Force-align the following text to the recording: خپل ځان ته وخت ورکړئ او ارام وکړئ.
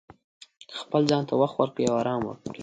خپل 0.79 1.01
ځان 1.11 1.23
ته 1.29 1.33
وخت 1.41 1.55
ورکړئ 1.57 1.85
او 1.89 1.95
ارام 2.01 2.21
وکړئ. 2.25 2.59